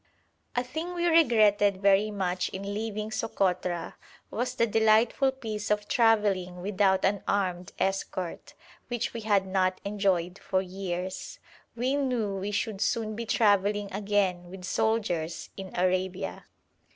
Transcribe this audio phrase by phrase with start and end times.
[0.55, 3.93] A thing we regretted very much in leaving Sokotra
[4.31, 8.55] was the delightful peace of travelling without an armed escort,
[8.87, 11.37] which we had not enjoyed for years;
[11.75, 16.45] we knew we should soon be travelling again with soldiers in Arabia.